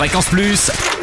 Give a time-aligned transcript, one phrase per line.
[0.00, 0.99] Fréquence Plus.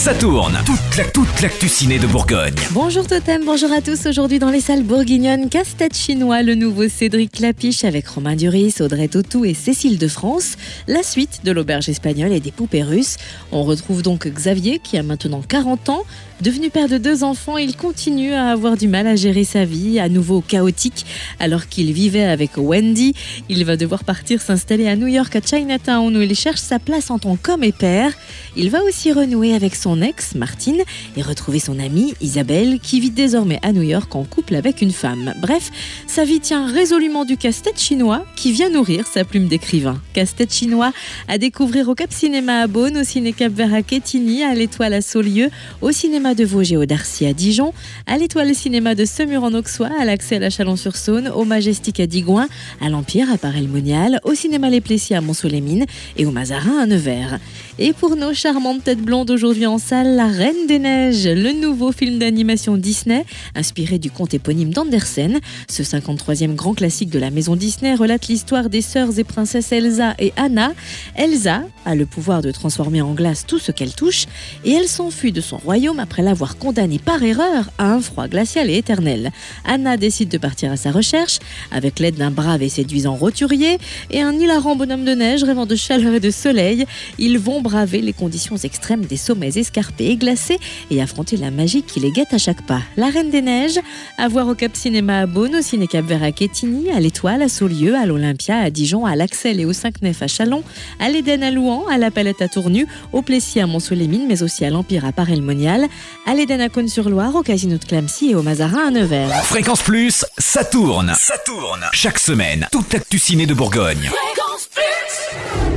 [0.00, 0.56] Ça tourne.
[0.64, 2.54] Toute la toute l'actu ciné de Bourgogne.
[2.70, 4.06] Bonjour Totem, bonjour à tous.
[4.06, 9.08] Aujourd'hui dans les salles bourguignonnes, casse-tête chinois, le nouveau Cédric Clapiche avec Romain Duris, Audrey
[9.08, 10.56] Tautou et Cécile de France.
[10.88, 13.18] La suite de l'auberge espagnole et des poupées russes.
[13.52, 16.04] On retrouve donc Xavier qui a maintenant 40 ans.
[16.40, 20.00] Devenu père de deux enfants, il continue à avoir du mal à gérer sa vie,
[20.00, 21.04] à nouveau chaotique,
[21.38, 23.12] alors qu'il vivait avec Wendy.
[23.50, 27.10] Il va devoir partir s'installer à New York, à Chinatown, où il cherche sa place
[27.10, 28.14] en tant qu'homme et père.
[28.56, 30.82] Il va aussi renouer avec son ex, Martine,
[31.16, 34.92] et retrouver son amie, Isabelle, qui vit désormais à New York en couple avec une
[34.92, 35.34] femme.
[35.40, 35.70] Bref,
[36.06, 40.00] sa vie tient résolument du casse-tête chinois qui vient nourrir sa plume d'écrivain.
[40.12, 40.92] Casse-tête chinois
[41.28, 44.94] à découvrir au Cap Cinéma à Beaune, au Ciné Cap Vert à Quetigny, à l'Étoile
[44.94, 47.72] à Saulieu, au Cinéma de Vosges et au Darcy à Dijon,
[48.06, 52.48] à l'Étoile Cinéma de Semur en Auxois, à l'Axel à Chalon-sur-Saône, au Majestic à Digoin,
[52.80, 57.38] à l'Empire à Paray-le-Monial, au Cinéma Les Plessis à Mont-Soleil-Mines et au Mazarin à Nevers.
[57.78, 61.90] Et pour nos charmantes têtes blondes aujourd'hui en salle, La Reine des Neiges, le nouveau
[61.90, 65.40] film d'animation Disney, inspiré du conte éponyme d'Andersen.
[65.68, 70.14] Ce 53e grand classique de la maison Disney relate l'histoire des sœurs et princesses Elsa
[70.18, 70.72] et Anna.
[71.16, 74.26] Elsa a le pouvoir de transformer en glace tout ce qu'elle touche
[74.64, 78.68] et elle s'enfuit de son royaume après l'avoir condamné par erreur à un froid glacial
[78.68, 79.32] et éternel.
[79.64, 81.38] Anna décide de partir à sa recherche
[81.70, 83.78] avec l'aide d'un brave et séduisant roturier
[84.10, 86.84] et un hilarant bonhomme de neige rêvant de chaleur et de soleil.
[87.18, 90.58] Ils vont braver les conditions extrêmes des sommets escarpés et glacés
[90.90, 92.80] et affronter la magie qui les guette à chaque pas.
[92.96, 93.78] La Reine des Neiges,
[94.18, 97.48] à voir au Cap Cinéma à Beaune, au Ciné Cap Vert à à l'Étoile, à
[97.48, 100.64] Saulieu, à l'Olympia, à Dijon, à l'Axel et au 5 Nef à Chalon,
[100.98, 104.64] à l'Éden à Louan, à la Palette à Tournu, au Plessis à Mont-Soleil-Mines, mais aussi
[104.64, 105.86] à l'Empire à Paray-le-Monial,
[106.26, 109.44] à l'Éden à Cône-sur-Loire, au Casino de Clamcy et au Mazarin à Nevers.
[109.44, 111.12] Fréquence Plus, ça tourne.
[111.16, 111.84] Ça tourne.
[111.92, 114.10] Chaque semaine, toute l'actu ciné de Bourgogne.
[114.10, 115.69] Fréquence Plus